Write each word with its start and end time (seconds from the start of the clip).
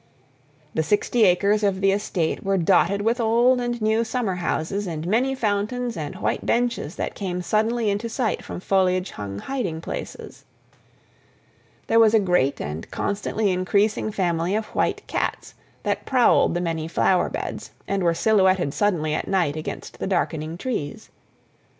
The 0.73 0.81
sixty 0.81 1.25
acres 1.25 1.61
of 1.61 1.79
the 1.79 1.91
estate 1.91 2.43
were 2.43 2.57
dotted 2.57 3.03
with 3.03 3.21
old 3.21 3.61
and 3.61 3.79
new 3.83 4.03
summer 4.03 4.33
houses 4.37 4.87
and 4.87 5.05
many 5.05 5.35
fountains 5.35 5.95
and 5.95 6.15
white 6.15 6.43
benches 6.43 6.95
that 6.95 7.13
came 7.13 7.43
suddenly 7.43 7.91
into 7.91 8.09
sight 8.09 8.43
from 8.43 8.61
foliage 8.61 9.11
hung 9.11 9.37
hiding 9.37 9.79
places; 9.79 10.43
there 11.85 11.99
was 11.99 12.15
a 12.15 12.19
great 12.19 12.59
and 12.59 12.89
constantly 12.89 13.51
increasing 13.51 14.11
family 14.11 14.55
of 14.55 14.65
white 14.73 15.05
cats 15.05 15.53
that 15.83 16.07
prowled 16.07 16.55
the 16.55 16.61
many 16.61 16.87
flower 16.87 17.29
beds 17.29 17.69
and 17.87 18.01
were 18.01 18.15
silhouetted 18.15 18.73
suddenly 18.73 19.13
at 19.13 19.27
night 19.27 19.55
against 19.55 19.99
the 19.99 20.07
darkening 20.07 20.57
trees. 20.57 21.11